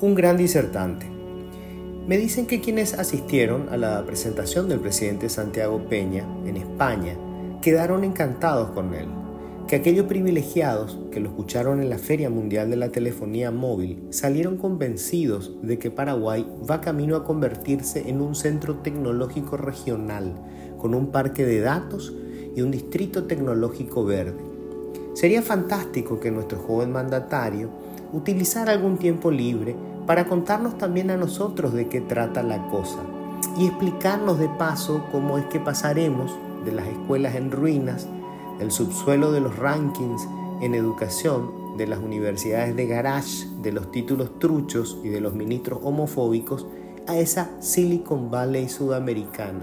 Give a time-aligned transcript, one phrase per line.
[0.00, 1.06] un gran disertante.
[2.06, 7.18] Me dicen que quienes asistieron a la presentación del presidente Santiago Peña en España
[7.60, 9.08] quedaron encantados con él,
[9.68, 14.56] que aquellos privilegiados que lo escucharon en la Feria Mundial de la Telefonía Móvil salieron
[14.56, 20.32] convencidos de que Paraguay va camino a convertirse en un centro tecnológico regional,
[20.78, 22.14] con un parque de datos
[22.56, 24.40] y un distrito tecnológico verde.
[25.12, 27.68] Sería fantástico que nuestro joven mandatario
[28.12, 29.76] utilizara algún tiempo libre
[30.10, 32.98] para contarnos también a nosotros de qué trata la cosa
[33.56, 38.08] y explicarnos de paso cómo es que pasaremos de las escuelas en ruinas,
[38.58, 40.26] del subsuelo de los rankings
[40.62, 45.78] en educación, de las universidades de garage, de los títulos truchos y de los ministros
[45.84, 46.66] homofóbicos,
[47.06, 49.62] a esa Silicon Valley sudamericana.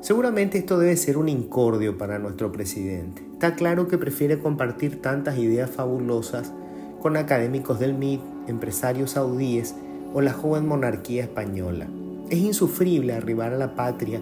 [0.00, 3.22] Seguramente esto debe ser un incordio para nuestro presidente.
[3.34, 6.54] Está claro que prefiere compartir tantas ideas fabulosas
[7.00, 9.74] con académicos del MIT, empresarios saudíes
[10.14, 11.88] o la joven monarquía española.
[12.30, 14.20] Es insufrible arribar a la patria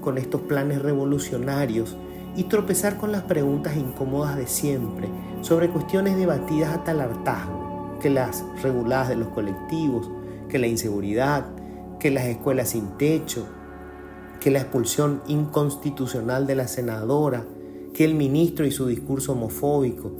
[0.00, 1.96] con estos planes revolucionarios
[2.36, 5.08] y tropezar con las preguntas incómodas de siempre
[5.40, 10.10] sobre cuestiones debatidas a tal hartazgo, que las reguladas de los colectivos,
[10.48, 11.46] que la inseguridad,
[11.98, 13.46] que las escuelas sin techo,
[14.40, 17.44] que la expulsión inconstitucional de la senadora,
[17.94, 20.12] que el ministro y su discurso homofóbico.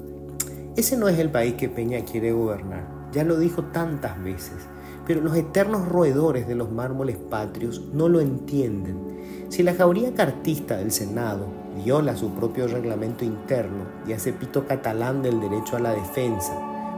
[0.77, 4.69] Ese no es el país que Peña quiere gobernar, ya lo dijo tantas veces,
[5.07, 9.47] pero los eternos roedores de los mármoles patrios no lo entienden.
[9.49, 11.47] Si la jauría cartista del Senado
[11.83, 16.53] viola su propio reglamento interno y hace pito catalán del derecho a la defensa,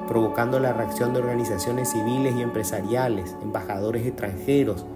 [0.09, 4.87] provocando la reacción de organizaciones civiles y empresariales, embajadores extranjeros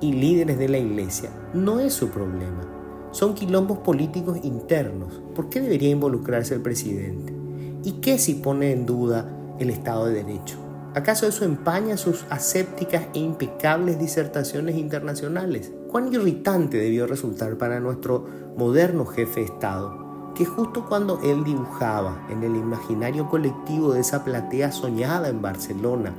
[0.00, 2.62] y líderes de la iglesia, no es su problema.
[3.10, 5.20] Son quilombos políticos internos.
[5.34, 7.39] ¿Por qué debería involucrarse el presidente?
[7.82, 9.26] ¿Y qué si pone en duda
[9.58, 10.58] el Estado de Derecho?
[10.94, 15.72] ¿Acaso eso empaña sus asépticas e impecables disertaciones internacionales?
[15.88, 18.26] ¿Cuán irritante debió resultar para nuestro
[18.58, 24.24] moderno jefe de Estado que justo cuando él dibujaba en el imaginario colectivo de esa
[24.24, 26.14] platea soñada en Barcelona,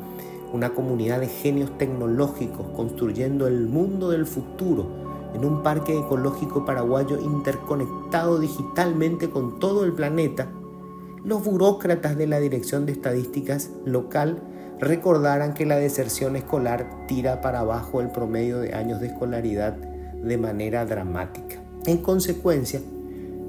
[0.53, 4.88] una comunidad de genios tecnológicos construyendo el mundo del futuro
[5.34, 10.50] en un parque ecológico paraguayo interconectado digitalmente con todo el planeta,
[11.24, 14.42] los burócratas de la Dirección de Estadísticas local
[14.80, 20.38] recordaran que la deserción escolar tira para abajo el promedio de años de escolaridad de
[20.38, 21.58] manera dramática.
[21.86, 22.80] En consecuencia,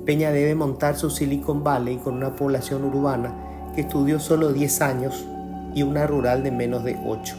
[0.04, 3.34] Peña debe montar su Silicon Valley con una población urbana
[3.74, 5.26] que estudió solo 10 años
[5.74, 7.36] y una rural de menos de 8.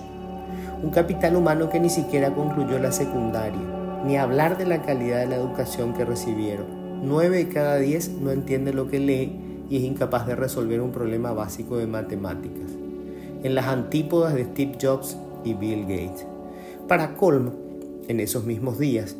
[0.82, 3.62] Un capital humano que ni siquiera concluyó la secundaria,
[4.06, 6.66] ni hablar de la calidad de la educación que recibieron.
[7.04, 10.92] 9 de cada 10 no entiende lo que lee y es incapaz de resolver un
[10.92, 12.84] problema básico de matemáticas
[13.44, 16.26] en las antípodas de Steve Jobs y Bill Gates.
[16.88, 17.52] Para colmo,
[18.08, 19.16] en esos mismos días,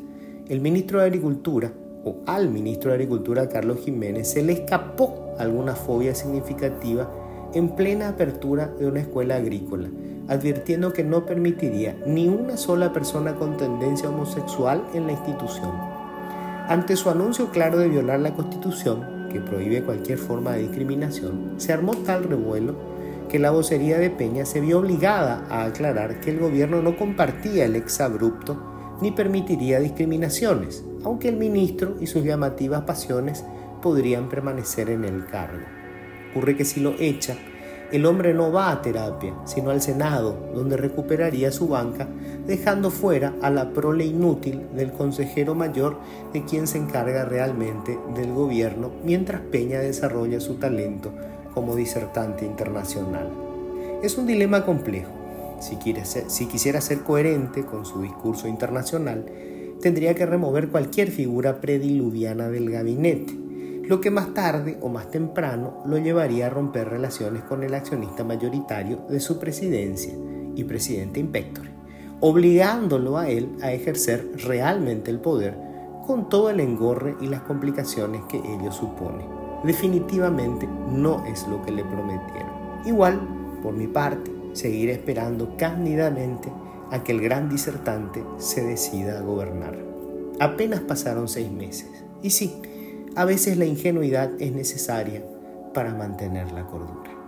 [0.50, 1.72] el ministro de Agricultura,
[2.06, 7.10] o al ministro de Agricultura Carlos Jiménez, se le escapó alguna fobia significativa
[7.54, 9.90] en plena apertura de una escuela agrícola,
[10.28, 15.72] advirtiendo que no permitiría ni una sola persona con tendencia homosexual en la institución.
[16.68, 21.74] Ante su anuncio claro de violar la Constitución, que prohíbe cualquier forma de discriminación, se
[21.74, 22.76] armó tal revuelo
[23.30, 27.66] que la vocería de Peña se vio obligada a aclarar que el gobierno no compartía
[27.66, 33.44] el exabrupto ni permitiría discriminaciones, aunque el ministro y sus llamativas pasiones
[33.82, 35.66] podrían permanecer en el cargo.
[36.32, 37.36] Ocurre que si lo echa,
[37.94, 42.08] el hombre no va a terapia, sino al Senado, donde recuperaría su banca,
[42.48, 46.00] dejando fuera a la prole inútil del consejero mayor
[46.34, 51.12] de quien se encarga realmente del gobierno mientras Peña desarrolla su talento
[51.54, 53.30] como disertante internacional.
[54.02, 55.12] Es un dilema complejo.
[55.60, 55.78] Si,
[56.48, 59.24] quisiera ser coherente con su discurso internacional,
[59.82, 63.34] tendría que remover cualquier figura prediluviana del gabinete,
[63.84, 68.24] lo que más tarde o más temprano lo llevaría a romper relaciones con el accionista
[68.24, 70.14] mayoritario de su presidencia
[70.56, 71.66] y presidente impector,
[72.20, 75.58] obligándolo a él a ejercer realmente el poder
[76.08, 81.72] con todo el engorre y las complicaciones que ello supone definitivamente no es lo que
[81.72, 82.52] le prometieron.
[82.86, 83.20] Igual,
[83.62, 86.52] por mi parte, seguiré esperando cándidamente
[86.92, 89.78] a que el gran disertante se decida a gobernar.
[90.40, 91.90] Apenas pasaron seis meses.
[92.22, 92.62] Y sí,
[93.16, 95.24] a veces la ingenuidad es necesaria
[95.74, 97.23] para mantener la cordura.